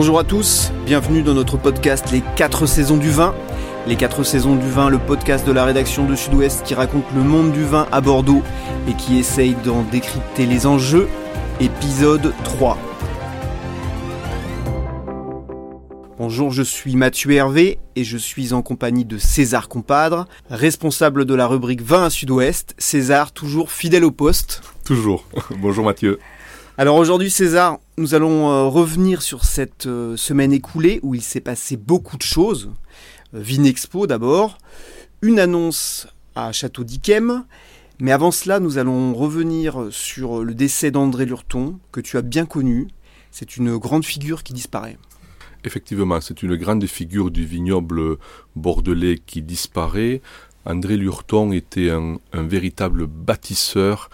Bonjour 0.00 0.20
à 0.20 0.22
tous, 0.22 0.70
bienvenue 0.86 1.22
dans 1.22 1.34
notre 1.34 1.56
podcast 1.56 2.12
Les 2.12 2.22
4 2.36 2.66
saisons 2.66 2.98
du 2.98 3.10
vin. 3.10 3.34
Les 3.88 3.96
4 3.96 4.22
saisons 4.22 4.54
du 4.54 4.70
vin, 4.70 4.90
le 4.90 4.98
podcast 5.00 5.44
de 5.44 5.50
la 5.50 5.64
rédaction 5.64 6.06
de 6.06 6.14
Sud-Ouest 6.14 6.62
qui 6.62 6.74
raconte 6.74 7.02
le 7.16 7.24
monde 7.24 7.50
du 7.50 7.64
vin 7.64 7.88
à 7.90 8.00
Bordeaux 8.00 8.44
et 8.88 8.92
qui 8.92 9.18
essaye 9.18 9.56
d'en 9.64 9.82
décrypter 9.82 10.46
les 10.46 10.68
enjeux. 10.68 11.08
Épisode 11.58 12.32
3. 12.44 12.78
Bonjour, 16.16 16.52
je 16.52 16.62
suis 16.62 16.94
Mathieu 16.94 17.32
Hervé 17.32 17.80
et 17.96 18.04
je 18.04 18.18
suis 18.18 18.52
en 18.52 18.62
compagnie 18.62 19.04
de 19.04 19.18
César 19.18 19.68
Compadre, 19.68 20.28
responsable 20.48 21.24
de 21.24 21.34
la 21.34 21.48
rubrique 21.48 21.82
Vin 21.82 22.04
à 22.04 22.10
Sud-Ouest. 22.10 22.76
César, 22.78 23.32
toujours 23.32 23.72
fidèle 23.72 24.04
au 24.04 24.12
poste. 24.12 24.62
Toujours. 24.84 25.24
Bonjour 25.58 25.84
Mathieu. 25.84 26.20
Alors 26.80 26.94
aujourd'hui 26.94 27.28
César, 27.28 27.80
nous 27.96 28.14
allons 28.14 28.52
euh, 28.52 28.68
revenir 28.68 29.20
sur 29.20 29.44
cette 29.44 29.86
euh, 29.86 30.16
semaine 30.16 30.52
écoulée 30.52 31.00
où 31.02 31.16
il 31.16 31.22
s'est 31.22 31.40
passé 31.40 31.76
beaucoup 31.76 32.16
de 32.16 32.22
choses. 32.22 32.70
Euh, 33.34 33.40
Vinexpo 33.40 34.06
d'abord, 34.06 34.58
une 35.20 35.40
annonce 35.40 36.06
à 36.36 36.52
Château 36.52 36.84
d'Yquem, 36.84 37.44
mais 37.98 38.12
avant 38.12 38.30
cela 38.30 38.60
nous 38.60 38.78
allons 38.78 39.12
revenir 39.12 39.88
sur 39.90 40.44
le 40.44 40.54
décès 40.54 40.92
d'André 40.92 41.24
Lurton, 41.24 41.80
que 41.90 42.00
tu 42.00 42.16
as 42.16 42.22
bien 42.22 42.46
connu. 42.46 42.86
C'est 43.32 43.56
une 43.56 43.76
grande 43.76 44.04
figure 44.04 44.44
qui 44.44 44.52
disparaît. 44.52 44.98
Effectivement, 45.64 46.20
c'est 46.20 46.44
une 46.44 46.54
grande 46.54 46.86
figure 46.86 47.32
du 47.32 47.44
vignoble 47.44 48.18
bordelais 48.54 49.18
qui 49.26 49.42
disparaît. 49.42 50.22
André 50.64 50.96
Lurton 50.96 51.50
était 51.50 51.90
un, 51.90 52.18
un 52.32 52.42
véritable 52.44 53.08
bâtisseur 53.08 54.10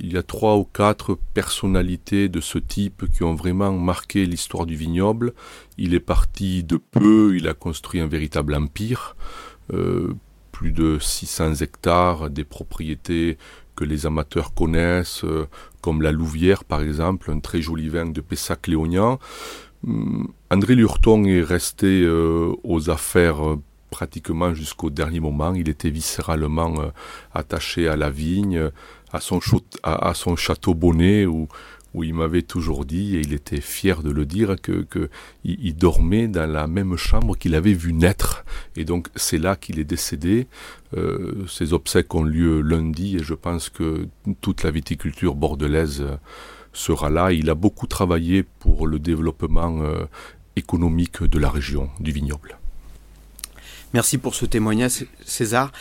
il 0.00 0.14
y 0.14 0.16
a 0.16 0.22
trois 0.22 0.56
ou 0.56 0.64
quatre 0.64 1.18
personnalités 1.34 2.28
de 2.28 2.40
ce 2.40 2.58
type 2.58 3.04
qui 3.12 3.22
ont 3.22 3.34
vraiment 3.34 3.72
marqué 3.72 4.24
l'histoire 4.24 4.66
du 4.66 4.74
vignoble. 4.74 5.34
Il 5.76 5.94
est 5.94 6.00
parti 6.00 6.64
de 6.64 6.78
peu, 6.78 7.36
il 7.36 7.46
a 7.48 7.54
construit 7.54 8.00
un 8.00 8.06
véritable 8.06 8.54
empire, 8.54 9.16
euh, 9.72 10.14
plus 10.52 10.72
de 10.72 10.98
600 10.98 11.56
hectares, 11.56 12.30
des 12.30 12.44
propriétés 12.44 13.36
que 13.76 13.84
les 13.84 14.06
amateurs 14.06 14.54
connaissent, 14.54 15.24
euh, 15.24 15.46
comme 15.82 16.02
la 16.02 16.12
Louvière 16.12 16.64
par 16.64 16.80
exemple, 16.80 17.30
un 17.30 17.40
très 17.40 17.60
joli 17.60 17.88
vin 17.88 18.06
de 18.06 18.20
Pessac-Léognan. 18.20 19.18
Hum, 19.86 20.28
André 20.50 20.74
Lurton 20.74 21.24
est 21.24 21.42
resté 21.42 22.02
euh, 22.02 22.54
aux 22.64 22.88
affaires 22.90 23.56
pratiquement 23.90 24.54
jusqu'au 24.54 24.88
dernier 24.88 25.20
moment. 25.20 25.52
Il 25.52 25.68
était 25.68 25.90
viscéralement 25.90 26.92
attaché 27.34 27.88
à 27.88 27.96
la 27.96 28.08
vigne, 28.08 28.70
à 29.12 29.20
son, 29.20 30.36
château 30.36 30.74
bonnet 30.74 31.26
où, 31.26 31.48
où 31.94 32.04
il 32.04 32.14
m'avait 32.14 32.42
toujours 32.42 32.84
dit, 32.84 33.16
et 33.16 33.20
il 33.20 33.32
était 33.32 33.60
fier 33.60 34.02
de 34.02 34.10
le 34.10 34.24
dire, 34.24 34.56
que, 34.62 34.86
il, 35.44 35.74
dormait 35.74 36.28
dans 36.28 36.50
la 36.50 36.66
même 36.66 36.96
chambre 36.96 37.36
qu'il 37.36 37.54
avait 37.54 37.72
vu 37.72 37.92
naître. 37.92 38.44
Et 38.76 38.84
donc 38.84 39.08
c'est 39.16 39.38
là 39.38 39.56
qu'il 39.56 39.78
est 39.78 39.84
décédé. 39.84 40.46
Euh, 40.96 41.46
ses 41.48 41.72
obsèques 41.72 42.14
ont 42.14 42.22
lieu 42.22 42.60
lundi, 42.60 43.16
et 43.16 43.22
je 43.22 43.34
pense 43.34 43.68
que 43.68 44.06
toute 44.40 44.62
la 44.62 44.70
viticulture 44.70 45.34
bordelaise 45.34 46.04
sera 46.72 47.10
là. 47.10 47.32
Il 47.32 47.50
a 47.50 47.54
beaucoup 47.54 47.86
travaillé 47.86 48.44
pour 48.60 48.86
le 48.86 48.98
développement 48.98 49.82
euh, 49.82 50.04
économique 50.54 51.22
de 51.22 51.38
la 51.38 51.50
région, 51.50 51.90
du 51.98 52.12
vignoble. 52.12 52.56
Merci 53.92 54.18
pour 54.18 54.36
ce 54.36 54.46
témoignage, 54.46 55.06
César. 55.24 55.72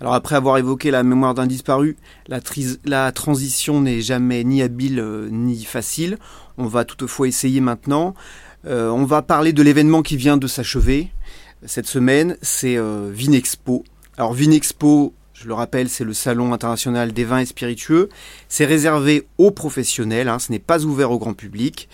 Alors 0.00 0.14
après 0.14 0.36
avoir 0.36 0.58
évoqué 0.58 0.90
la 0.90 1.02
mémoire 1.02 1.34
d'un 1.34 1.46
disparu, 1.46 1.96
la, 2.28 3.12
transition 3.12 3.80
n'est 3.80 4.00
jamais 4.00 4.44
ni 4.44 4.62
habile 4.62 5.00
euh, 5.00 5.28
ni 5.30 5.64
facile. 5.64 6.18
On 6.58 6.66
va 6.66 6.84
toutefois 6.84 7.28
essayer 7.28 7.60
maintenant. 7.60 8.14
Euh, 8.66 8.90
on 8.90 9.04
va 9.04 9.22
parler 9.22 9.52
de 9.52 9.62
l'événement 9.62 10.02
qui 10.02 10.16
vient 10.16 10.36
de 10.36 10.46
s'achever 10.46 11.10
cette 11.64 11.86
semaine, 11.86 12.36
c'est 12.42 12.76
euh, 12.76 13.10
Vinexpo. 13.12 13.84
Alors 14.16 14.32
Vinexpo, 14.34 15.14
je 15.32 15.48
le 15.48 15.54
rappelle, 15.54 15.88
c'est 15.88 16.04
le 16.04 16.12
salon 16.12 16.52
international 16.52 17.12
des 17.12 17.24
vins 17.24 17.38
et 17.38 17.46
spiritueux. 17.46 18.08
C'est 18.48 18.64
réservé 18.64 19.26
aux 19.38 19.50
professionnels, 19.50 20.28
hein, 20.28 20.38
ce 20.38 20.52
n'est 20.52 20.58
pas 20.58 20.84
ouvert 20.84 21.10
au 21.10 21.18
grand 21.18 21.34
public. 21.34 21.88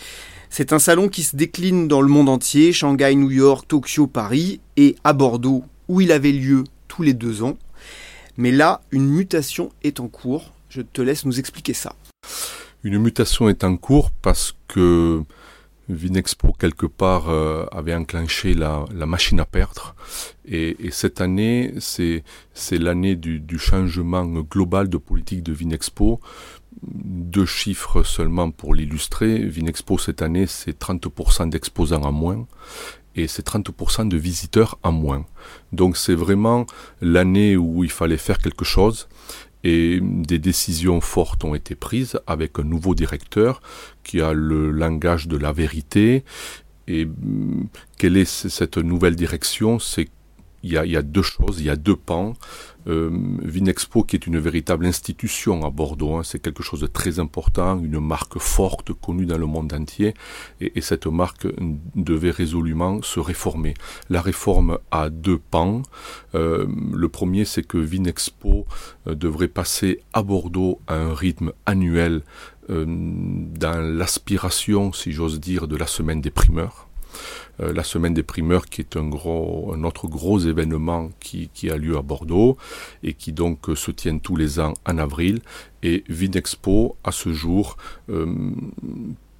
C'est 0.51 0.73
un 0.73 0.79
salon 0.79 1.09
qui 1.09 1.23
se 1.23 1.37
décline 1.37 1.89
dans 1.89 2.03
le 2.03 2.09
monde 2.09 2.29
entier, 2.29 2.73
Shanghai, 2.73 3.15
New 3.15 3.31
York, 3.31 3.67
Tokyo, 3.67 4.07
Paris, 4.07 4.61
et 4.77 4.97
à 5.03 5.13
Bordeaux, 5.13 5.65
où 5.89 6.01
il 6.01 6.13
avait 6.13 6.33
lieu 6.33 6.65
tous 6.89 7.03
les 7.03 7.15
deux 7.15 7.43
ans. 7.43 7.57
Mais 8.37 8.51
là, 8.51 8.81
une 8.91 9.09
mutation 9.09 9.73
est 9.83 10.01
en 10.01 10.09
cours. 10.09 10.53
Je 10.69 10.83
te 10.83 11.03
laisse 11.03 11.25
nous 11.25 11.39
expliquer 11.39 11.75
ça. 11.75 11.95
Une 12.85 12.99
mutation 12.99 13.49
est 13.49 13.63
en 13.65 13.77
cours 13.77 14.11
parce 14.11 14.57
que 14.69 15.23
Vinexpo, 15.89 16.53
quelque 16.53 16.87
part, 16.87 17.29
euh, 17.29 17.67
avait 17.71 17.95
enclenché 17.95 18.55
la, 18.55 18.87
machine 19.07 19.41
à 19.41 19.45
perdre. 19.45 19.95
Et, 20.45 20.77
cette 20.91 21.21
année, 21.21 21.75
c'est 21.79 22.23
l'année 22.73 23.17
du, 23.17 23.41
du, 23.41 23.59
changement 23.59 24.25
global 24.25 24.89
de 24.89 24.97
politique 24.97 25.43
de 25.43 25.53
Vinexpo. 25.53 26.21
Deux 26.83 27.47
chiffres 27.47 28.03
seulement 28.03 28.51
pour 28.51 28.75
l'illustrer. 28.75 29.39
Vinexpo, 29.39 29.99
cette 29.99 30.23
année, 30.23 30.47
c'est 30.47 30.79
30% 30.81 31.51
d'exposants 31.51 32.03
en 32.03 32.13
moins 32.13 32.47
et 33.17 33.29
c'est 33.29 33.47
30% 33.47 34.09
de 34.09 34.17
visiteurs 34.17 34.79
en 34.83 34.93
moins. 34.93 35.27
Donc 35.73 35.97
c'est 35.97 36.15
vraiment 36.15 36.67
l'année 37.01 37.57
où 37.57 37.85
il 37.85 37.91
fallait 37.91 38.17
faire 38.17 38.39
quelque 38.39 38.65
chose 38.65 39.09
et 39.65 40.01
des 40.03 40.39
décisions 40.39 41.01
fortes 41.01 41.45
ont 41.45 41.55
été 41.55 41.75
prises 41.75 42.19
avec 42.27 42.59
un 42.59 42.65
nouveau 42.65 42.95
directeur 42.95 43.63
qui 44.03 44.21
a 44.21 44.33
le 44.33 44.71
langage 44.71 45.29
de 45.29 45.37
la 45.37 45.53
vérité. 45.53 46.25
Et 46.89 47.05
mm, 47.05 47.69
quelle 47.97 48.17
est 48.17 48.25
cette 48.25 48.79
nouvelle 48.79 49.15
direction? 49.15 49.79
Il 50.63 50.73
y, 50.73 50.79
a, 50.79 50.85
il 50.85 50.93
y 50.93 50.97
a 50.97 51.03
deux 51.03 51.23
choses, 51.23 51.61
il 51.61 51.67
y 51.67 51.71
a 51.71 51.77
deux 51.77 51.97
pans. 51.97 52.35
Euh, 52.89 53.11
Vinexpo, 53.43 54.03
qui 54.03 54.17
est 54.17 54.27
une 54.27 54.39
véritable 54.39 54.87
institution 54.87 55.65
à 55.65 55.71
Bordeaux, 55.71 56.17
hein, 56.17 56.23
c'est 56.25 56.41
quelque 56.41 56.63
chose 56.63 56.81
de 56.81 56.87
très 56.87 57.21
important, 57.21 57.81
une 57.81 58.01
marque 58.01 58.39
forte, 58.39 58.93
connue 58.93 59.27
dans 59.27 59.39
le 59.39 59.47
monde 59.47 59.73
entier, 59.73 60.15
et, 60.61 60.81
cette 60.81 61.07
marque 61.07 61.47
devait 61.95 62.33
résolument 62.33 63.01
se 63.03 63.21
réformer. 63.21 63.75
La 64.11 64.21
réforme 64.21 64.79
a 64.91 65.11
deux 65.11 65.39
pans. 65.39 65.83
Euh, 66.35 66.67
le 66.93 67.09
premier, 67.09 67.45
c'est 67.45 67.63
que 67.63 67.79
Vinexpo 67.79 68.67
euh, 69.07 69.15
devrait 69.15 69.49
passer 69.49 70.01
à 70.13 70.23
Bordeaux 70.23 70.81
à 70.89 70.97
un 70.97 71.15
rythme 71.15 71.53
annuel 71.67 72.23
dans 72.69 73.81
l'aspiration, 73.81 74.93
si 74.93 75.11
j'ose 75.13 75.41
dire, 75.41 75.67
de 75.67 75.77
la 75.77 75.89
semaine 75.89 76.21
des 76.21 76.31
primeurs. 76.31 76.89
Euh, 77.61 77.73
la 77.73 77.85
semaine 77.85 78.15
des 78.15 78.23
primeurs 78.23 78.67
qui 78.67 78.81
est 78.81 78.97
un, 78.97 79.11
autre 79.11 80.09
gros 80.09 80.39
événement 80.39 81.11
qui, 81.21 81.51
qui, 81.53 81.71
a 81.71 81.77
lieu 81.77 81.97
à 81.97 82.03
Bordeaux 82.03 82.57
et 83.03 83.15
qui 83.15 83.33
donc 83.33 83.69
euh, 83.69 83.75
se 83.75 83.91
tient 83.91 84.19
tous 84.19 84.37
les 84.37 84.61
ans 84.61 84.75
en 84.87 84.99
avril. 84.99 85.41
Et 85.83 86.05
Vinexpo, 86.09 86.97
à 87.05 87.13
ce 87.13 87.33
jour, 87.33 87.77
euh, 88.09 88.35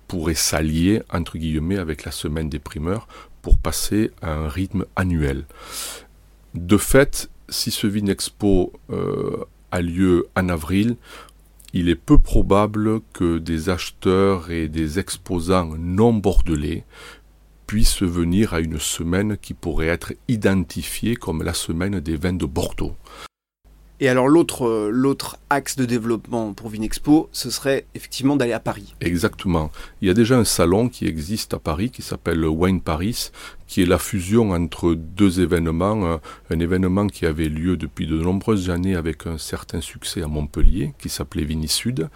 pourrait 0.09 0.35
s'allier, 0.35 1.03
entre 1.11 1.39
guillemets, 1.39 1.79
avec 1.79 2.05
la 2.05 2.13
semaine 2.13 2.49
des 2.49 2.59
primeurs 2.59 3.09
pour 3.41 3.57
passer 3.57 4.11
à 4.21 4.33
un 4.33 4.49
rythme 4.49 4.85
annuel. 4.97 5.45
De 6.55 6.77
fait, 6.77 7.31
si 7.49 7.71
ce 7.71 7.87
Vinexpo 7.87 8.73
a 9.71 9.81
lieu 9.81 10.29
en 10.37 10.49
avril, 10.49 10.97
il 11.73 11.89
est 11.89 11.97
peu 11.97 12.19
probable 12.19 13.01
que 13.13 13.39
des 13.39 13.71
acheteurs 13.71 14.51
et 14.51 14.69
des 14.69 14.99
exposants 14.99 15.75
non 15.79 16.13
bordelais 16.13 16.85
puisse 17.73 18.03
venir 18.03 18.53
à 18.53 18.61
une 18.61 18.79
semaine 18.79 19.39
qui 19.39 19.55
pourrait 19.55 19.87
être 19.87 20.13
identifiée 20.29 21.17
comme 21.17 21.43
la 21.43 21.55
semaine 21.55 22.01
des 22.01 22.17
vins 22.17 22.35
de 22.35 22.45
Bordeaux. 22.45 22.95
Et 24.03 24.09
alors 24.09 24.27
l'autre 24.27 24.67
euh, 24.67 24.91
l'autre 24.91 25.39
axe 25.49 25.77
de 25.77 25.85
développement 25.85 26.55
pour 26.55 26.71
Vinexpo, 26.71 27.29
ce 27.31 27.51
serait 27.51 27.87
effectivement 27.95 28.35
d'aller 28.35 28.53
à 28.53 28.59
Paris. 28.59 28.97
Exactement. 29.01 29.71
Il 30.01 30.09
y 30.09 30.11
a 30.11 30.15
déjà 30.15 30.37
un 30.37 30.45
salon 30.45 30.89
qui 30.89 31.07
existe 31.07 31.55
à 31.55 31.61
Paris 31.61 31.91
qui 31.91 32.03
s'appelle 32.03 32.45
Wine 32.45 32.81
Paris, 32.81 33.31
qui 33.69 33.81
est 33.81 33.87
la 33.87 33.99
fusion 33.99 34.51
entre 34.51 34.95
deux 34.95 35.41
événements. 35.41 36.19
Un 36.51 36.59
événement 36.59 37.07
qui 37.07 37.27
avait 37.27 37.49
lieu 37.49 37.77
depuis 37.77 38.09
de 38.09 38.17
nombreuses 38.17 38.71
années 38.71 38.97
avec 38.97 39.29
un 39.29 39.39
certain 39.39 39.81
succès 39.81 40.21
à 40.21 40.27
Montpellier, 40.27 40.95
qui 40.99 41.09
s'appelait 41.09 41.45
Vini 41.45 41.69
Sud, 41.69 42.09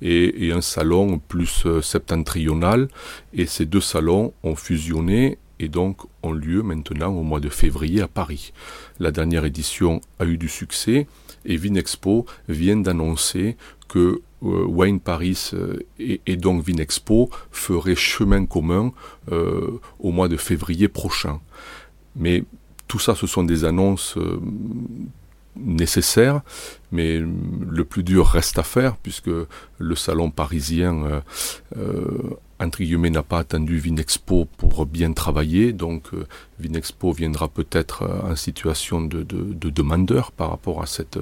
et, 0.00 0.46
et 0.46 0.52
un 0.52 0.62
salon 0.62 1.18
plus 1.18 1.66
euh, 1.66 1.82
septentrional. 1.82 2.88
Et 3.34 3.44
ces 3.44 3.66
deux 3.66 3.82
salons 3.82 4.32
ont 4.44 4.56
fusionné 4.56 5.36
et 5.60 5.68
donc 5.68 5.98
ont 6.22 6.32
lieu 6.32 6.62
maintenant 6.62 7.12
au 7.12 7.22
mois 7.22 7.40
de 7.40 7.48
février 7.48 8.00
à 8.00 8.08
Paris. 8.08 8.52
La 8.98 9.10
dernière 9.10 9.44
édition 9.44 10.00
a 10.18 10.24
eu 10.24 10.36
du 10.36 10.48
succès 10.48 11.06
et 11.44 11.56
Vinexpo 11.56 12.26
vient 12.48 12.76
d'annoncer 12.76 13.56
que 13.88 14.22
euh, 14.42 14.64
Wine 14.66 15.00
Paris 15.00 15.50
euh, 15.54 15.78
et, 15.98 16.36
donc 16.36 16.64
Vinexpo 16.64 17.30
feraient 17.50 17.94
chemin 17.94 18.44
commun 18.44 18.92
euh, 19.32 19.80
au 19.98 20.10
mois 20.10 20.28
de 20.28 20.36
février 20.36 20.88
prochain. 20.88 21.40
Mais 22.16 22.44
tout 22.88 22.98
ça, 22.98 23.14
ce 23.14 23.26
sont 23.26 23.42
des 23.42 23.64
annonces 23.64 24.18
nécessaires, 25.56 26.42
mais 26.92 27.18
le 27.18 27.84
plus 27.84 28.02
dur 28.02 28.26
reste 28.26 28.58
à 28.58 28.62
faire 28.62 28.96
puisque 28.96 29.30
le 29.78 29.94
salon 29.94 30.30
parisien 30.30 31.22
entre 32.60 32.78
guillemets, 32.82 33.10
n'a 33.10 33.22
pas 33.22 33.38
attendu 33.40 33.78
Vinexpo 33.78 34.46
pour 34.58 34.86
bien 34.86 35.12
travailler. 35.12 35.72
Donc, 35.72 36.14
euh, 36.14 36.26
Vinexpo 36.58 37.12
viendra 37.12 37.48
peut-être 37.48 38.02
euh, 38.02 38.32
en 38.32 38.36
situation 38.36 39.00
de, 39.00 39.22
de, 39.22 39.70
demandeur 39.70 40.32
par 40.32 40.50
rapport 40.50 40.82
à, 40.82 40.86
cette, 40.86 41.18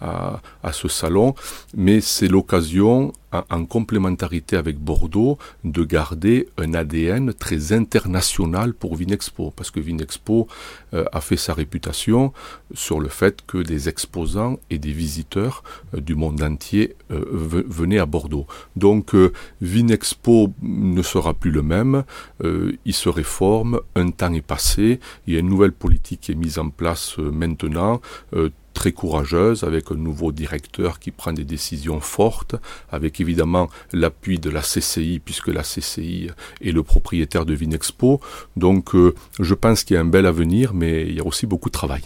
à, 0.00 0.40
à 0.62 0.72
ce 0.72 0.88
salon. 0.88 1.34
Mais 1.74 2.00
c'est 2.00 2.28
l'occasion, 2.28 3.12
en, 3.32 3.64
complémentarité 3.64 4.56
avec 4.56 4.78
Bordeaux, 4.78 5.38
de 5.64 5.84
garder 5.84 6.48
un 6.58 6.74
ADN 6.74 7.32
très 7.32 7.72
international 7.72 8.74
pour 8.74 8.96
Vinexpo. 8.96 9.52
Parce 9.54 9.70
que 9.70 9.80
Vinexpo 9.80 10.48
euh, 10.94 11.04
a 11.12 11.20
fait 11.20 11.36
sa 11.36 11.54
réputation 11.54 12.32
sur 12.74 13.00
le 13.00 13.08
fait 13.08 13.44
que 13.46 13.58
des 13.58 13.88
exposants 13.88 14.58
et 14.70 14.78
des 14.78 14.92
visiteurs 14.92 15.62
du 15.94 16.14
monde 16.14 16.42
entier 16.42 16.96
venaient 17.08 17.98
à 17.98 18.06
Bordeaux. 18.06 18.46
Donc, 18.76 19.14
Vinexpo 19.60 20.52
ne 20.62 21.02
sera 21.02 21.34
plus 21.34 21.50
le 21.50 21.62
même, 21.62 22.04
euh, 22.44 22.76
il 22.84 22.94
se 22.94 23.08
réforme, 23.08 23.80
un 23.94 24.10
temps 24.10 24.32
est 24.32 24.40
passé, 24.40 25.00
il 25.26 25.34
y 25.34 25.36
a 25.36 25.40
une 25.40 25.48
nouvelle 25.48 25.72
politique 25.72 26.20
qui 26.22 26.32
est 26.32 26.36
mise 26.36 26.58
en 26.58 26.70
place 26.70 27.18
euh, 27.18 27.30
maintenant, 27.30 28.00
euh, 28.34 28.50
très 28.80 28.92
courageuse, 28.92 29.62
avec 29.62 29.90
un 29.92 29.96
nouveau 29.96 30.32
directeur 30.32 30.98
qui 30.98 31.10
prend 31.10 31.34
des 31.34 31.44
décisions 31.44 32.00
fortes, 32.00 32.56
avec 32.90 33.20
évidemment 33.20 33.68
l'appui 33.92 34.38
de 34.38 34.48
la 34.48 34.62
CCI, 34.62 35.20
puisque 35.22 35.48
la 35.48 35.62
CCI 35.62 36.30
est 36.64 36.72
le 36.72 36.82
propriétaire 36.82 37.44
de 37.44 37.52
Vinexpo. 37.52 38.20
Donc 38.56 38.94
je 39.38 39.54
pense 39.54 39.84
qu'il 39.84 39.96
y 39.96 39.98
a 39.98 40.00
un 40.00 40.06
bel 40.06 40.24
avenir, 40.24 40.72
mais 40.72 41.06
il 41.06 41.14
y 41.14 41.20
a 41.20 41.26
aussi 41.26 41.44
beaucoup 41.44 41.68
de 41.68 41.74
travail. 41.74 42.04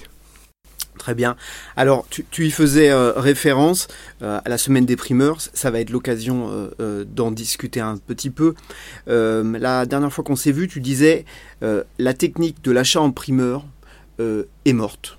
Très 0.98 1.14
bien. 1.14 1.36
Alors, 1.76 2.06
tu, 2.08 2.46
y 2.46 2.50
faisais 2.50 2.90
euh, 2.90 3.12
référence 3.12 3.88
euh, 4.22 4.40
à 4.44 4.48
la 4.48 4.56
semaine 4.56 4.86
des 4.86 4.96
primeurs. 4.96 5.38
Ça 5.40 5.70
va 5.70 5.80
être 5.80 5.90
l'occasion 5.90 6.48
euh, 6.80 7.04
d'en 7.04 7.30
discuter 7.30 7.80
un 7.80 7.98
petit 7.98 8.30
peu. 8.30 8.54
la 9.06 9.86
dernière 9.86 10.12
fois 10.12 10.24
qu'on 10.24 10.34
s'est 10.34 10.52
vu, 10.52 10.66
tu 10.66 10.80
disais 10.80 11.24
la 11.60 12.14
technique 12.14 12.62
de 12.64 12.70
l'achat 12.70 13.00
en 13.00 13.10
primeur 13.10 13.66
est 14.18 14.72
morte. 14.72 15.18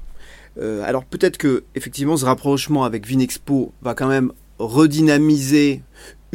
Alors 0.59 1.03
peut-être 1.05 1.37
que 1.37 1.63
effectivement 1.75 2.17
ce 2.17 2.25
rapprochement 2.25 2.85
avec 2.85 3.05
Vinexpo 3.05 3.73
va 3.81 3.93
quand 3.93 4.07
même 4.07 4.31
redynamiser 4.57 5.81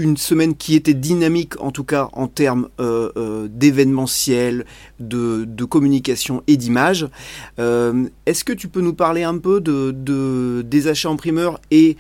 une 0.01 0.17
semaine 0.17 0.57
qui 0.57 0.75
était 0.75 0.95
dynamique, 0.95 1.61
en 1.61 1.71
tout 1.71 1.85
cas 1.85 2.09
en 2.13 2.27
termes 2.27 2.69
euh, 2.81 3.11
euh, 3.17 3.49
d'événementiel, 3.51 4.65
de, 4.99 5.47
communication 5.65 6.43
et 6.47 6.57
d'image. 6.57 7.09
Euh, 7.59 8.09
est-ce 8.27 8.45
que 8.45 8.53
tu 8.53 8.69
peux 8.69 8.81
nous 8.81 8.95
parler 8.95 9.23
un 9.23 9.39
peu 9.39 9.61
de, 9.61 10.63
des 10.63 10.89
achats 10.89 11.11
en 11.11 11.17
primeur 11.17 11.61
et 11.71 11.97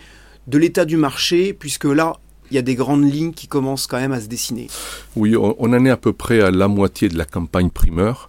de 0.46 0.58
l'état 0.58 0.84
du 0.84 0.96
marché, 0.96 1.52
puisque 1.52 1.84
là, 1.84 2.14
il 2.50 2.54
y 2.54 2.58
a 2.58 2.62
des 2.62 2.74
grandes 2.74 3.04
lignes 3.04 3.32
qui 3.32 3.46
commencent 3.46 3.86
quand 3.86 3.98
même 3.98 4.12
à 4.12 4.20
se 4.20 4.26
dessiner. 4.26 4.68
Oui, 5.16 5.36
on, 5.36 5.54
en 5.60 5.84
est 5.84 5.90
à 5.90 5.96
peu 5.96 6.12
près 6.12 6.40
à 6.40 6.50
la 6.50 6.68
moitié 6.68 7.08
de 7.08 7.16
la 7.16 7.24
campagne 7.24 7.70
primeur. 7.70 8.28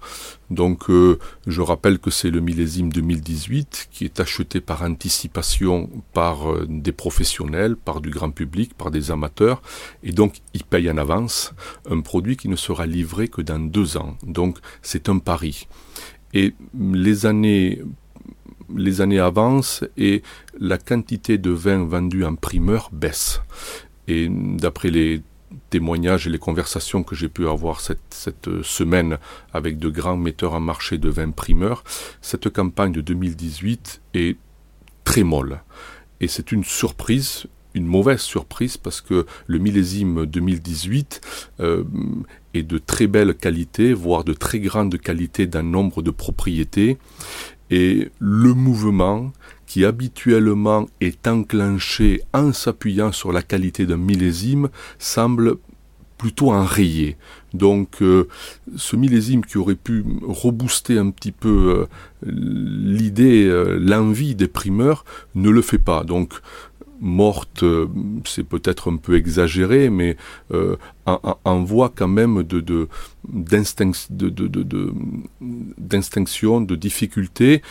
Donc 0.49 0.89
euh, 0.89 1.17
je 1.47 1.61
rappelle 1.61 1.97
que 1.97 2.11
c'est 2.11 2.29
le 2.29 2.41
millésime 2.41 2.91
2018 2.91 3.87
qui 3.89 4.03
est 4.03 4.19
acheté 4.19 4.59
par 4.59 4.83
anticipation 4.83 5.89
par 6.13 6.51
euh, 6.51 6.65
des 6.69 6.91
professionnels, 6.91 7.77
par 7.77 8.01
du 8.01 8.09
grand 8.09 8.31
public, 8.31 8.73
par 8.73 8.91
des 8.91 9.11
amateurs, 9.11 9.61
et 10.03 10.11
donc 10.11 10.41
ils 10.53 10.65
payent 10.65 10.91
en 10.91 10.97
avance 10.97 11.53
un 11.89 12.01
produit 12.01 12.35
qui 12.35 12.49
ne 12.49 12.57
sera 12.57 12.85
livré 12.85 13.29
que 13.29 13.41
dans 13.41 13.59
deux 13.59 13.95
ans. 13.95 14.17
Donc 14.23 14.57
c'est 14.81 15.07
un 15.07 15.19
pari. 15.19 15.67
Et 16.33 16.53
les 16.77 17.25
années 17.25 17.81
les 18.75 19.01
années 19.01 19.19
avancent 19.19 19.83
et 19.97 20.21
la 20.59 20.77
quantité 20.77 21.37
de 21.37 21.51
vin 21.51 21.85
vendu 21.85 22.23
en 22.25 22.35
primeur 22.35 22.89
baisse. 22.91 23.41
Et 24.11 24.27
d'après 24.29 24.89
les 24.89 25.21
témoignages 25.69 26.27
et 26.27 26.29
les 26.29 26.37
conversations 26.37 27.01
que 27.01 27.15
j'ai 27.15 27.29
pu 27.29 27.47
avoir 27.47 27.79
cette, 27.79 27.99
cette, 28.09 28.61
semaine 28.61 29.17
avec 29.53 29.79
de 29.79 29.87
grands 29.89 30.17
metteurs 30.17 30.53
en 30.53 30.59
marché 30.59 30.97
de 30.97 31.07
vins 31.07 31.31
primeurs, 31.31 31.85
cette 32.21 32.49
campagne 32.49 32.91
de 32.91 32.99
2018 32.99 34.01
est 34.15 34.35
très 35.05 35.23
molle. 35.23 35.61
Et 36.19 36.27
c'est 36.27 36.51
une 36.51 36.65
surprise, 36.65 37.47
une 37.73 37.85
mauvaise 37.85 38.19
surprise, 38.19 38.75
parce 38.75 38.99
que 38.99 39.25
le 39.47 39.59
millésime 39.59 40.25
2018 40.25 41.21
euh, 41.61 41.85
est 42.53 42.63
de 42.63 42.77
très 42.77 43.07
belle 43.07 43.33
qualité, 43.33 43.93
voire 43.93 44.25
de 44.25 44.33
très 44.33 44.59
grande 44.59 44.99
qualité 44.99 45.47
d'un 45.47 45.63
nombre 45.63 46.01
de 46.01 46.11
propriétés. 46.11 46.97
Et 47.71 48.11
le 48.19 48.53
mouvement 48.53 49.31
qui 49.65 49.85
habituellement 49.85 50.85
est 50.99 51.25
enclenché 51.27 52.21
en 52.33 52.51
s'appuyant 52.51 53.13
sur 53.13 53.31
la 53.31 53.41
qualité 53.41 53.85
d'un 53.85 53.97
millésime 53.97 54.69
semble 54.99 55.55
plutôt 56.21 56.51
enrayé. 56.51 57.17
Donc 57.55 58.03
euh, 58.03 58.27
ce 58.75 58.95
millésime 58.95 59.43
qui 59.43 59.57
aurait 59.57 59.75
pu 59.75 60.05
rebooster 60.21 60.99
un 60.99 61.09
petit 61.09 61.31
peu 61.31 61.87
euh, 62.23 62.31
l'idée, 62.31 63.45
euh, 63.45 63.79
l'envie 63.81 64.35
des 64.35 64.47
primeurs, 64.47 65.03
ne 65.33 65.49
le 65.49 65.63
fait 65.63 65.79
pas. 65.79 66.03
Donc 66.03 66.33
morte, 67.01 67.63
c'est 68.25 68.43
peut-être 68.43 68.91
un 68.91 68.97
peu 68.97 69.15
exagéré, 69.15 69.89
mais 69.89 70.15
en, 71.05 71.63
voie 71.63 71.91
quand 71.93 72.07
même 72.07 72.43
de, 72.43 72.59
de, 72.59 72.87
d'instinction, 75.77 76.61
de 76.61 76.75
difficulté, 76.75 77.61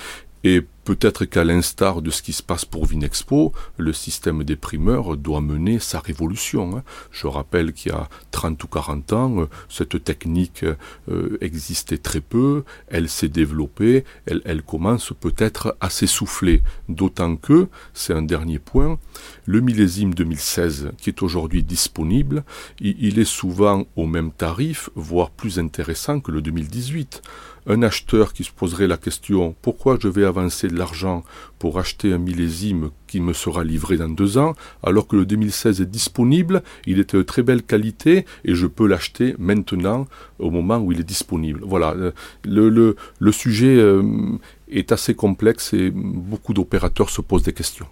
et 0.44 0.62
Peut-être 0.90 1.24
qu'à 1.24 1.44
l'instar 1.44 2.02
de 2.02 2.10
ce 2.10 2.20
qui 2.20 2.32
se 2.32 2.42
passe 2.42 2.64
pour 2.64 2.84
Vinexpo, 2.84 3.52
le 3.76 3.92
système 3.92 4.42
des 4.42 4.56
primeurs 4.56 5.16
doit 5.16 5.40
mener 5.40 5.78
sa 5.78 6.00
révolution. 6.00 6.78
Hein. 6.78 6.82
Je 7.12 7.28
rappelle 7.28 7.72
qu'il 7.72 7.92
y 7.92 7.94
a 7.94 8.08
30 8.32 8.64
ou 8.64 8.66
40 8.66 9.12
ans, 9.12 9.42
euh, 9.42 9.46
cette 9.68 10.02
technique 10.02 10.64
euh, 11.08 11.38
existait 11.40 11.98
très 11.98 12.20
peu, 12.20 12.64
elle 12.88 13.08
s'est 13.08 13.28
développée, 13.28 14.04
elle, 14.26 14.62
commence 14.62 15.12
peut-être 15.20 15.76
à 15.80 15.90
s'essouffler. 15.90 16.60
D'autant 16.88 17.36
que, 17.36 17.68
c'est 17.94 18.12
un 18.12 18.22
dernier 18.22 18.58
point, 18.58 18.98
le 19.46 19.60
millésime 19.60 20.12
2016 20.12 20.90
qui 20.98 21.10
est 21.10 21.22
aujourd'hui 21.22 21.62
disponible, 21.62 22.42
il 22.80 23.20
est 23.20 23.24
souvent 23.24 23.86
au 23.94 24.06
même 24.06 24.32
tarif, 24.32 24.90
voire 24.96 25.30
plus 25.30 25.60
intéressant 25.60 26.18
que 26.18 26.32
le 26.32 26.42
2018 26.42 27.22
un 27.66 27.82
acheteur 27.82 28.32
qui 28.32 28.44
se 28.44 28.50
poserait 28.50 28.86
la 28.86 28.96
question 28.96 29.54
pourquoi 29.62 29.98
je 30.00 30.08
vais 30.08 30.24
avancer 30.24 30.68
de 30.68 30.76
l'argent 30.76 31.24
pour 31.58 31.78
acheter 31.78 32.12
un 32.12 32.18
millésime 32.18 32.90
qui 33.06 33.20
me 33.20 33.32
sera 33.32 33.64
livré 33.64 33.96
dans 33.96 34.08
deux 34.08 34.38
ans, 34.38 34.54
alors 34.82 35.06
que 35.06 35.16
le 35.16 35.26
2016 35.26 35.80
est 35.80 35.90
disponible, 35.90 36.62
il 36.86 36.98
est 36.98 37.14
de 37.14 37.22
très 37.22 37.42
belle 37.42 37.62
qualité 37.62 38.24
et 38.44 38.54
je 38.54 38.66
peux 38.66 38.86
l'acheter 38.86 39.34
maintenant 39.38 40.06
au 40.38 40.50
moment 40.50 40.78
où 40.78 40.92
il 40.92 41.00
est 41.00 41.04
disponible. 41.04 41.60
Voilà, 41.62 41.94
euh, 41.94 42.12
le, 42.44 43.32
sujet 43.32 43.76
euh, 43.76 44.02
est 44.70 44.92
assez 44.92 45.14
complexe 45.14 45.72
et 45.74 45.90
beaucoup 45.90 46.54
d'opérateurs 46.54 47.10
se 47.10 47.20
posent 47.20 47.42
des 47.42 47.52
questions. 47.52 47.86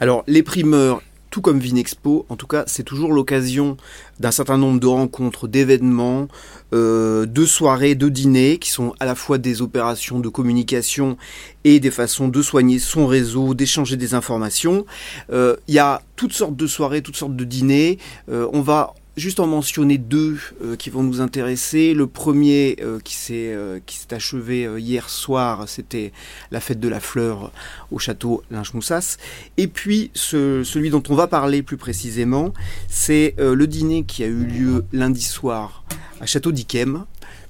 Alors, 0.00 0.24
les 0.26 0.42
primeurs 0.42 1.00
tout 1.32 1.40
comme 1.40 1.58
Vinexpo, 1.58 2.26
en 2.28 2.36
tout 2.36 2.46
cas, 2.46 2.64
c'est 2.66 2.82
toujours 2.82 3.10
l'occasion 3.14 3.78
d'un 4.20 4.30
certain 4.30 4.58
nombre 4.58 4.78
de 4.78 4.86
rencontres, 4.86 5.48
d'événements, 5.48 6.28
euh, 6.74 7.24
de 7.24 7.46
soirées, 7.46 7.94
de 7.94 8.10
dîners, 8.10 8.58
qui 8.58 8.68
sont 8.68 8.94
à 9.00 9.06
la 9.06 9.14
fois 9.14 9.38
des 9.38 9.62
opérations 9.62 10.20
de 10.20 10.28
communication 10.28 11.16
et 11.64 11.80
des 11.80 11.90
façons 11.90 12.28
de 12.28 12.42
soigner 12.42 12.78
son 12.78 13.06
réseau, 13.06 13.54
d'échanger 13.54 13.96
des 13.96 14.12
informations. 14.12 14.84
Euh, 15.32 15.56
il 15.68 15.74
y 15.74 15.78
a 15.78 16.02
toutes 16.16 16.34
sortes 16.34 16.54
de 16.54 16.66
soirées, 16.66 17.00
toutes 17.00 17.16
sortes 17.16 17.34
de 17.34 17.44
dîners. 17.44 17.98
Euh, 18.28 18.46
on 18.52 18.60
va 18.60 18.92
juste 19.16 19.40
en 19.40 19.46
mentionner 19.46 19.98
deux 19.98 20.38
euh, 20.62 20.76
qui 20.76 20.90
vont 20.90 21.02
nous 21.02 21.20
intéresser. 21.20 21.94
Le 21.94 22.06
premier 22.06 22.76
euh, 22.80 22.98
qui 23.00 23.14
s'est 23.14 23.52
euh, 23.52 23.78
qui 23.84 23.96
s'est 23.96 24.14
achevé 24.14 24.68
hier 24.78 25.10
soir, 25.10 25.68
c'était 25.68 26.12
la 26.50 26.60
fête 26.60 26.80
de 26.80 26.88
la 26.88 27.00
fleur 27.00 27.52
au 27.90 27.98
château 27.98 28.42
Lynch-Moussas. 28.50 29.18
Et 29.56 29.68
puis 29.68 30.10
celui 30.14 30.90
dont 30.90 31.02
on 31.08 31.14
va 31.14 31.26
parler 31.26 31.62
plus 31.62 31.76
précisément, 31.76 32.52
c'est 32.88 33.34
le 33.38 33.66
dîner 33.66 34.04
qui 34.04 34.24
a 34.24 34.26
eu 34.26 34.44
lieu 34.44 34.84
lundi 34.92 35.22
soir 35.22 35.84
à 36.20 36.26
Château 36.26 36.52
d'Yquem, 36.52 37.04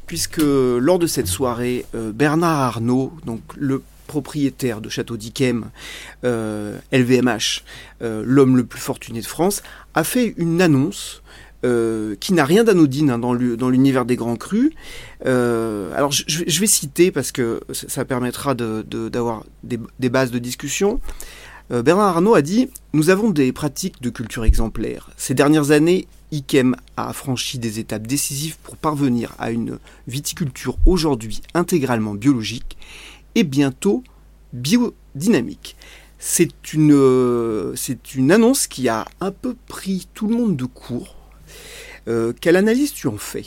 puisque 0.07 0.41
lors 0.41 0.99
de 0.99 1.07
cette 1.07 1.27
soirée, 1.27 1.85
Bernard 1.95 2.61
Arnault, 2.61 3.13
donc 3.27 3.41
le 3.57 3.83
propriétaire 4.07 4.81
de 4.81 4.89
Château 4.89 5.17
d'Yquem, 5.17 5.71
LVMH, 6.23 7.63
l'homme 8.01 8.57
le 8.57 8.65
plus 8.65 8.81
fortuné 8.81 9.21
de 9.21 9.27
France, 9.27 9.63
a 9.95 10.05
fait 10.05 10.35
une 10.37 10.61
annonce 10.63 11.23
euh, 11.65 12.17
qui 12.19 12.33
n'a 12.33 12.45
rien 12.45 12.65
d'anodine 12.65 13.11
hein, 13.11 13.21
dans 13.21 13.35
l'univers 13.35 14.05
des 14.05 14.17
grands 14.17 14.35
crus. 14.35 14.73
Euh, 15.27 15.97
alors 15.97 16.11
je, 16.11 16.61
vais 16.61 16.67
citer 16.67 17.13
parce 17.13 17.31
que 17.31 17.61
ça 17.73 18.05
permettra 18.05 18.55
d'avoir 18.57 19.45
de, 19.63 19.79
des, 20.01 20.09
bases 20.09 20.33
de 20.33 20.41
discussion. 20.41 21.01
Euh, 21.71 21.85
Bernard 21.85 22.17
Arnault 22.17 22.35
a 22.35 22.43
dit 22.43 22.69
Nous 22.95 23.11
avons 23.11 23.31
des 23.31 23.53
pratiques 23.53 24.03
de 24.03 24.11
culture 24.11 24.45
exemplaires. 24.45 25.11
Ces 25.17 25.35
dernières 25.35 25.71
années, 25.71 26.09
Ikem 26.33 26.75
a 26.97 27.13
franchi 27.13 27.61
des 27.61 27.79
étapes 27.79 28.09
décisives 28.09 28.57
pour 28.65 28.77
parvenir 28.77 29.33
à 29.39 29.53
une 29.53 29.79
viticulture 30.09 30.79
aujourd'hui 30.85 31.43
intégralement 31.55 32.15
biologique 32.15 32.77
et 33.37 33.45
bientôt 33.45 34.03
biodynamique. 34.53 35.77
C'est 36.19 36.73
une 36.75 36.93
annonce 38.33 38.67
qui 38.67 38.89
a 38.89 39.07
un 39.21 39.31
peu 39.31 39.55
pris 39.69 40.09
tout 40.13 40.27
le 40.27 40.35
monde 40.35 40.57
de 40.57 40.65
court 40.65 41.22
quelle 42.07 42.57
analyse 42.57 42.93
tu 42.93 43.09
en 43.09 43.17
fais? 43.17 43.45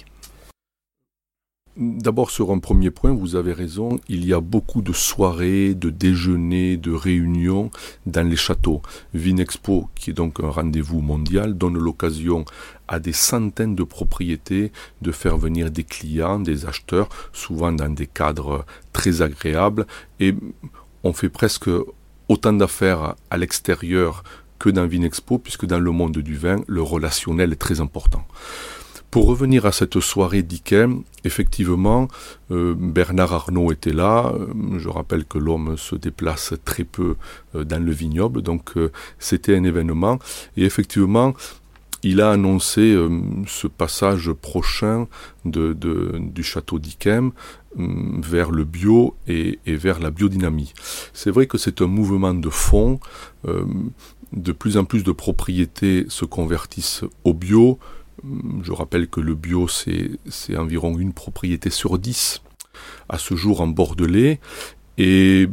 D'abord, 1.78 2.32
sur 2.32 2.52
un 2.52 2.60
premier 2.60 2.90
point, 2.90 3.12
vous 3.12 3.36
avez 3.36 3.52
raison, 3.52 4.00
il 4.08 4.26
y 4.26 4.32
a 4.32 4.40
beaucoup 4.40 4.82
de 4.82 4.94
soirées, 4.94 5.74
de 5.74 5.90
déjeuners, 5.90 6.78
de 6.78 6.94
réunions 6.94 7.70
dans 8.06 8.26
les 8.26 8.38
châteaux. 8.38 8.82
Vinexpo, 9.14 9.90
qui 9.94 10.12
est 10.12 10.14
donc 10.14 10.40
un 10.42 10.50
rendez-vous 10.50 11.02
mondial, 11.02 11.58
donne 11.58 11.78
l'occasion 11.78 12.46
à 12.88 13.00
des 13.00 13.12
centaines 13.12 13.76
de 13.76 13.84
propriétés 13.84 14.72
de 15.02 15.12
faire 15.12 15.38
venir 15.38 15.70
des 15.70 15.84
clients, 15.84 16.40
des 16.40 16.66
acheteurs, 16.66 17.10
souvent 17.34 17.74
dans 17.74 17.94
des 17.94 18.08
cadres 18.08 18.66
très 18.94 19.22
agréables. 19.22 19.86
Et 20.22 20.34
on 21.04 21.12
fait 21.12 21.28
presque 21.28 21.70
autant 22.30 22.54
d'affaires 22.54 23.16
à 23.30 23.36
l'extérieur 23.36 24.24
que 24.60 24.70
dans 24.70 24.86
Vinexpo, 24.86 25.38
puisque 25.38 25.66
dans 25.66 25.80
le 25.80 25.92
monde 25.92 26.18
du 26.18 26.36
vin, 26.36 26.58
le 26.68 26.82
relationnel 26.82 27.54
est 27.54 27.58
très 27.58 27.82
important. 27.82 28.26
Pour 29.16 29.28
revenir 29.28 29.66
à 29.66 29.72
cette 29.72 30.02
soirée 30.02 30.44
d'Ikem, 30.44 31.04
effectivement, 31.24 32.10
euh, 32.52 32.76
Bernard 32.78 33.32
Arnault 33.32 33.72
était 33.72 33.94
là. 33.94 34.34
Euh, 34.36 34.78
je 34.78 34.90
rappelle 34.90 35.24
que 35.24 35.38
l'homme 35.38 35.78
se 35.78 35.96
déplace 35.96 36.54
très 36.66 36.84
peu 36.84 37.16
euh, 37.56 37.64
dans 37.64 37.82
le 37.82 37.94
vignoble, 37.94 38.42
donc 38.42 38.74
c'était 39.18 39.56
un 39.56 39.64
événement. 39.64 40.20
Et 40.58 40.66
effectivement, 40.66 41.34
il 42.04 42.20
a 42.20 42.32
annoncé 42.32 42.94
ce 43.48 43.68
passage 43.68 44.34
prochain 44.34 45.08
du 45.46 46.44
château 46.44 46.78
d'Ikem 46.78 47.32
vers 47.78 48.52
le 48.52 48.66
bio 48.66 49.16
et, 49.28 49.60
vers 49.66 50.00
la 50.00 50.12
biodynamie. 50.12 50.74
C'est 51.14 51.32
vrai 51.32 51.48
que 51.48 51.58
c'est 51.58 51.82
un 51.82 51.88
mouvement 51.88 52.34
de 52.34 52.50
fond. 52.50 53.00
De 54.34 54.52
plus 54.52 54.78
en 54.78 54.86
plus 54.86 55.04
de 55.04 55.12
propriétés 55.12 56.06
se 56.10 56.26
convertissent 56.26 57.04
au 57.24 57.34
bio, 57.34 57.80
je 58.64 58.72
rappelle 58.72 59.08
que 59.08 59.20
le 59.20 59.36
bio, 59.36 59.68
c'est 59.68 60.58
environ 60.58 60.98
une 60.98 61.14
propriété 61.14 61.70
sur 61.70 61.98
dix 62.00 62.42
à 63.10 63.18
ce 63.18 63.36
jour 63.36 63.62
en 63.62 63.68
Bordelais. 63.68 64.40
Et 64.98 65.48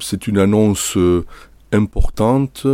c'est 0.00 0.26
une 0.26 0.38
annonce 0.38 0.96
euh, 0.96 1.24
importante 1.72 2.66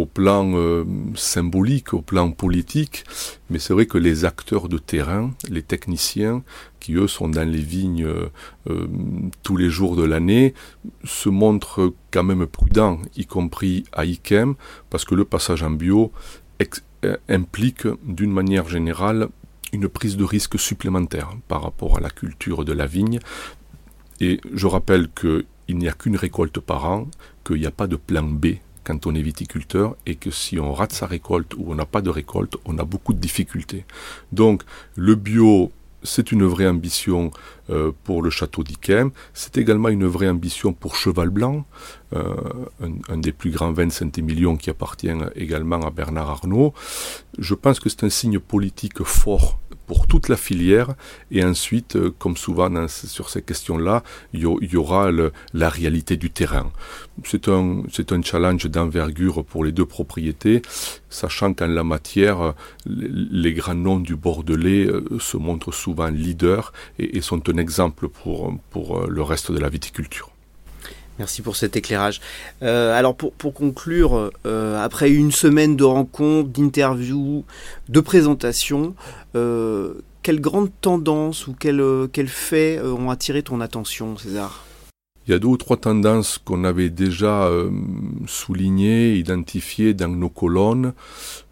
au 0.00 0.06
plan 0.06 0.52
euh, 0.54 0.84
symbolique, 1.14 1.92
au 1.92 2.00
plan 2.00 2.30
politique, 2.30 3.04
mais 3.50 3.58
c'est 3.58 3.74
vrai 3.74 3.86
que 3.86 3.98
les 3.98 4.24
acteurs 4.24 4.68
de 4.68 4.78
terrain, 4.78 5.30
les 5.48 5.62
techniciens, 5.62 6.42
qui 6.80 6.94
eux 6.94 7.06
sont 7.06 7.28
dans 7.28 7.48
les 7.48 7.60
vignes 7.60 8.06
euh, 8.06 8.88
tous 9.42 9.56
les 9.56 9.68
jours 9.68 9.96
de 9.96 10.04
l'année, 10.04 10.54
se 11.04 11.28
montrent 11.28 11.92
quand 12.10 12.24
même 12.24 12.46
prudents, 12.46 12.98
y 13.16 13.26
compris 13.26 13.84
à 13.92 14.04
IKEM, 14.06 14.54
parce 14.88 15.04
que 15.04 15.14
le 15.14 15.24
passage 15.24 15.62
en 15.62 15.70
bio 15.70 16.12
euh, 17.04 17.16
implique 17.28 17.86
d'une 18.04 18.32
manière 18.32 18.68
générale 18.68 19.28
une 19.72 19.88
prise 19.88 20.16
de 20.16 20.24
risque 20.24 20.58
supplémentaire 20.58 21.30
par 21.46 21.62
rapport 21.62 21.98
à 21.98 22.00
la 22.00 22.10
culture 22.10 22.64
de 22.64 22.72
la 22.72 22.86
vigne. 22.86 23.20
Et 24.20 24.40
je 24.52 24.66
rappelle 24.66 25.08
qu'il 25.18 25.76
n'y 25.76 25.88
a 25.88 25.92
qu'une 25.92 26.16
récolte 26.16 26.58
par 26.58 26.86
an, 26.86 27.08
qu'il 27.44 27.60
n'y 27.60 27.66
a 27.66 27.70
pas 27.70 27.86
de 27.86 27.96
plan 27.96 28.24
B 28.24 28.56
quand 28.90 29.06
on 29.06 29.14
est 29.14 29.22
viticulteur 29.22 29.96
et 30.04 30.16
que 30.16 30.30
si 30.32 30.58
on 30.58 30.72
rate 30.74 30.92
sa 30.92 31.06
récolte 31.06 31.54
ou 31.54 31.66
on 31.68 31.74
n'a 31.76 31.86
pas 31.86 32.02
de 32.02 32.10
récolte, 32.10 32.56
on 32.64 32.76
a 32.78 32.84
beaucoup 32.84 33.12
de 33.12 33.20
difficultés. 33.20 33.84
Donc 34.32 34.62
le 34.96 35.14
bio 35.14 35.70
c'est 36.02 36.32
une 36.32 36.44
vraie 36.44 36.66
ambition 36.66 37.30
euh, 37.70 37.92
pour 38.04 38.22
le 38.22 38.30
château 38.30 38.64
d'Yquem. 38.64 39.10
C'est 39.32 39.56
également 39.56 39.90
une 39.90 40.06
vraie 40.06 40.28
ambition 40.28 40.72
pour 40.72 40.96
Cheval 40.96 41.30
Blanc, 41.30 41.64
euh, 42.14 42.34
un, 43.08 43.18
des 43.18 43.30
plus 43.30 43.50
grands 43.50 43.72
vins 43.72 43.86
de 43.86 43.92
Saint-Émilion 43.92 44.56
qui 44.56 44.70
appartient 44.70 45.12
également 45.36 45.80
à 45.82 45.90
Bernard 45.90 46.30
Arnault. 46.30 46.74
Je 47.38 47.54
pense 47.54 47.78
que 47.78 47.88
c'est 47.88 48.02
un 48.02 48.10
signe 48.10 48.40
politique 48.40 49.04
fort 49.04 49.60
pour 49.86 50.06
toute 50.06 50.28
la 50.28 50.36
filière. 50.36 50.94
Et 51.32 51.44
ensuite, 51.44 51.96
euh, 51.96 52.14
comme 52.16 52.36
souvent 52.36 52.86
sur 52.88 53.28
ces 53.28 53.42
questions-là, 53.42 54.02
il 54.32 54.40
y, 54.40 54.76
aura 54.76 55.10
la 55.52 55.68
réalité 55.68 56.16
du 56.16 56.30
terrain. 56.30 56.70
C'est 57.24 57.48
un, 57.48 57.82
challenge 58.22 58.66
d'envergure 58.66 59.44
pour 59.44 59.64
les 59.64 59.72
deux 59.72 59.86
propriétés, 59.86 60.62
sachant 61.08 61.54
qu'en 61.54 61.66
la 61.66 61.82
matière, 61.82 62.54
les, 62.86 63.52
grands 63.52 63.74
noms 63.74 63.98
du 63.98 64.14
Bordelais 64.14 64.88
se 65.18 65.36
montrent 65.36 65.72
souvent 65.72 66.08
leaders 66.08 66.72
et, 67.00 67.20
sont 67.20 67.42
un 67.48 67.58
exemple 67.60 68.08
pour, 68.08 68.52
pour 68.70 68.98
euh, 68.98 69.06
le 69.08 69.22
reste 69.22 69.52
de 69.52 69.58
la 69.58 69.68
viticulture. 69.68 70.30
Merci 71.20 71.42
pour 71.42 71.54
cet 71.54 71.76
éclairage. 71.76 72.22
alors 72.62 73.14
pour, 73.14 73.34
pour 73.34 73.52
conclure, 73.52 74.30
après 74.46 75.10
une 75.10 75.32
semaine 75.32 75.76
de 75.76 75.84
rencontres, 75.84 76.48
d'interviews, 76.48 77.44
de 77.90 78.00
présentations, 78.00 78.94
euh, 79.36 79.94
quelles 80.22 80.40
grandes 80.40 80.70
tendances 80.80 81.46
ou 81.46 81.54
quels, 81.58 81.80
euh, 81.80 82.08
faits 82.26 82.78
euh, 82.78 82.92
ont 82.92 83.10
attiré 83.10 83.42
ton 83.42 83.60
attention, 83.60 84.16
César? 84.18 84.64
Il 85.26 85.32
y 85.32 85.34
a 85.34 85.38
deux 85.38 85.48
ou 85.48 85.56
trois 85.56 85.76
tendances 85.76 86.38
qu'on 86.38 86.64
avait 86.64 86.90
déjà 86.90 87.48
soulignées, 88.26 89.14
identifiées 89.14 89.94
dans 89.94 90.08
nos 90.08 90.30
colonnes. 90.30 90.92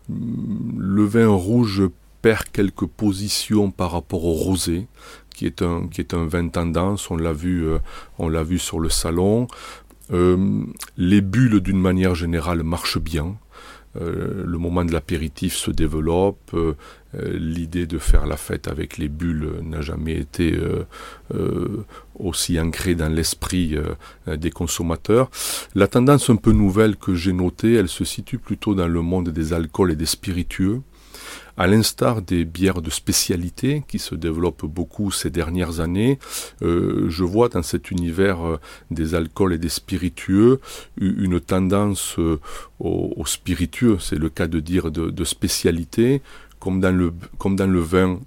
Le 0.08 1.04
vin 1.04 1.28
rouge 1.28 1.82
perd 2.22 2.44
quelques 2.50 2.86
positions 2.86 3.70
par 3.70 3.92
rapport 3.92 4.24
au 4.24 4.32
rosé, 4.32 4.88
qui 5.38 5.46
est 5.46 5.62
un, 5.62 5.88
qui 5.88 6.00
est 6.00 6.14
vin 6.14 6.48
tendance, 6.48 7.10
on 7.10 7.16
l'a 7.16 7.32
vu, 7.32 7.64
on 8.18 8.28
l'a 8.28 8.42
vu 8.42 8.58
sur 8.58 8.80
le 8.80 8.90
salon. 8.90 9.46
les 10.10 11.20
bulles, 11.20 11.60
d'une 11.60 11.80
manière 11.80 12.14
générale, 12.14 12.62
marchent 12.62 12.98
bien. 12.98 13.36
Euh, 14.00 14.44
le 14.46 14.58
moment 14.58 14.84
de 14.84 14.92
l'apéritif 14.92 15.54
se 15.54 15.70
développe, 15.70 16.50
euh, 16.54 16.74
euh, 17.14 17.38
l'idée 17.38 17.86
de 17.86 17.98
faire 17.98 18.26
la 18.26 18.36
fête 18.36 18.68
avec 18.68 18.98
les 18.98 19.08
bulles 19.08 19.50
n'a 19.62 19.80
jamais 19.80 20.16
été 20.16 20.58
aussi 22.18 22.60
ancrée 22.60 22.94
dans 22.94 23.08
l'esprit 23.08 23.76
des 24.26 24.50
consommateurs. 24.50 25.30
La 25.74 25.86
tendance 25.86 26.28
un 26.30 26.36
peu 26.36 26.52
nouvelle 26.52 26.96
que 26.96 27.14
j'ai 27.14 27.32
notée, 27.32 27.74
elle 27.74 27.88
se 27.88 28.04
situe 28.04 28.38
plutôt 28.38 28.74
dans 28.74 28.88
le 28.88 29.00
monde 29.00 29.30
des 29.30 29.52
alcools 29.52 29.92
et 29.92 29.96
des 29.96 30.06
spiritueux 30.06 30.82
à 31.58 31.66
l'instar 31.66 32.22
des 32.22 32.44
bières 32.44 32.80
de 32.80 32.88
spécialité 32.88 33.82
qui 33.88 33.98
se 33.98 34.14
développent 34.14 34.64
beaucoup 34.64 35.10
ces 35.10 35.28
dernières 35.28 35.80
années, 35.80 36.20
euh, 36.62 37.06
je 37.10 37.24
vois 37.24 37.48
dans 37.48 37.64
cet 37.64 37.90
univers 37.90 38.46
euh, 38.46 38.60
des 38.92 39.16
alcools 39.16 39.54
et 39.54 39.58
des 39.58 39.68
spiritueux 39.68 40.60
une 41.00 41.40
tendance 41.40 42.14
euh, 42.20 42.38
aux, 42.78 43.26
spiritueux, 43.26 43.98
c'est 43.98 44.18
le 44.18 44.28
cas 44.28 44.46
de 44.46 44.60
dire 44.60 44.92
de, 44.92 45.24
spécialité, 45.24 46.22
comme 46.60 46.80
dans 46.80 46.96
le, 46.96 47.80
vin 47.80 48.20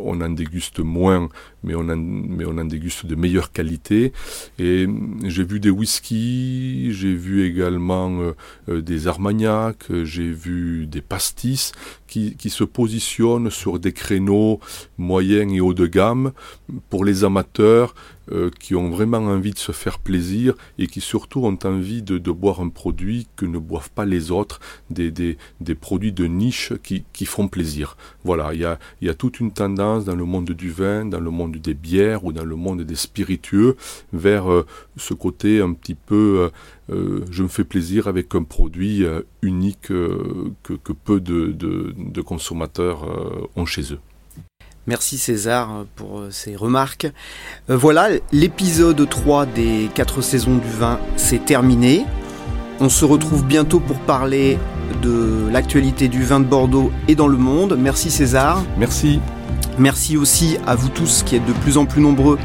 on 0.00 0.20
en 0.22 0.30
déguste 0.30 0.78
moins, 0.80 1.28
mais 1.62 1.74
on 1.74 1.88
en, 1.88 1.96
mais 1.96 2.44
on 2.46 2.56
en 2.56 2.64
déguste 2.64 3.04
de 3.04 3.14
meilleure 3.14 3.52
qualité. 3.52 4.12
Et 4.58 4.86
j'ai 5.24 5.44
vu 5.44 5.60
des 5.60 5.68
whiskies, 5.68 6.92
j'ai 6.92 7.14
vu 7.14 7.44
également 7.44 8.32
des 8.68 9.06
armagnacs, 9.06 9.84
j'ai 10.04 10.30
vu 10.30 10.86
des 10.86 11.02
pastis 11.02 11.72
qui, 12.06 12.36
qui 12.36 12.50
se 12.50 12.64
positionnent 12.64 13.50
sur 13.50 13.78
des 13.78 13.92
créneaux 13.92 14.60
moyens 14.98 15.52
et 15.52 15.60
haut 15.60 15.74
de 15.74 15.86
gamme 15.86 16.32
pour 16.90 17.04
les 17.04 17.24
amateurs 17.24 17.94
euh, 18.32 18.50
qui 18.58 18.74
ont 18.74 18.90
vraiment 18.90 19.18
envie 19.18 19.52
de 19.52 19.58
se 19.58 19.70
faire 19.70 20.00
plaisir 20.00 20.54
et 20.78 20.88
qui 20.88 21.00
surtout 21.00 21.44
ont 21.44 21.56
envie 21.62 22.02
de, 22.02 22.18
boire 22.32 22.60
un 22.60 22.70
produit 22.70 23.28
que 23.36 23.46
ne 23.46 23.58
boivent 23.58 23.90
pas 23.90 24.04
les 24.04 24.32
autres, 24.32 24.58
des, 24.90 25.12
des, 25.12 25.38
des 25.60 25.76
produits 25.76 26.10
de 26.10 26.24
niche 26.24 26.72
qui, 26.82 27.04
qui, 27.12 27.24
font 27.24 27.46
plaisir. 27.46 27.96
Voilà, 28.24 28.52
il 28.52 28.60
y 28.60 28.64
a, 28.64 28.80
y 29.00 29.08
a 29.08 29.14
toute 29.14 29.38
une 29.38 29.52
tendance 29.52 30.04
dans 30.04 30.16
le 30.16 30.24
monde 30.24 30.50
du 30.50 30.70
vin, 30.70 31.04
dans 31.04 31.20
le 31.20 31.30
monde 31.30 31.56
des 31.56 31.74
bières 31.74 32.24
ou 32.24 32.32
dans 32.32 32.44
le 32.44 32.56
monde 32.56 32.82
des 32.82 32.96
spiritueux 32.96 33.76
vers 34.12 34.50
euh, 34.50 34.66
ce 34.96 35.14
côté 35.14 35.60
un 35.60 35.72
petit 35.72 35.94
peu 35.94 36.40
euh, 36.40 36.48
je 36.88 37.42
me 37.42 37.48
fais 37.48 37.64
plaisir 37.64 38.06
avec 38.06 38.34
un 38.34 38.42
produit 38.42 39.04
unique 39.42 39.88
que, 39.88 40.52
que, 40.62 40.92
peu 40.92 41.20
de, 41.20 41.52
de, 41.52 41.94
de 41.96 42.20
consommateurs 42.20 43.06
ont 43.56 43.66
chez 43.66 43.92
eux. 43.92 43.98
Merci 44.86 45.18
César 45.18 45.84
pour 45.96 46.20
euh, 46.20 46.28
ces 46.30 46.54
remarques. 46.54 47.08
Euh, 47.70 47.76
voilà, 47.76 48.08
l'épisode 48.30 49.08
3 49.08 49.46
des 49.46 49.90
4 49.94 50.22
saisons 50.22 50.58
du 50.58 50.68
vin, 50.68 51.00
c'est 51.16 51.44
terminé. 51.44 52.04
On 52.78 52.88
se 52.88 53.04
retrouve 53.04 53.44
bientôt 53.44 53.80
pour 53.80 53.98
parler 53.98 54.58
de 55.02 55.48
l'actualité 55.50 56.06
du 56.06 56.22
vin 56.22 56.38
de 56.38 56.44
Bordeaux 56.44 56.92
et 57.08 57.16
dans 57.16 57.26
le 57.26 57.36
monde. 57.36 57.76
Merci 57.76 58.10
César. 58.12 58.62
Merci. 58.78 59.18
Merci 59.78 60.16
aussi 60.16 60.56
à 60.66 60.76
vous 60.76 60.88
tous 60.88 61.24
qui 61.24 61.34
êtes 61.34 61.44
de 61.44 61.52
plus 61.52 61.78
en 61.78 61.84
plus 61.84 62.00
nombreux 62.00 62.38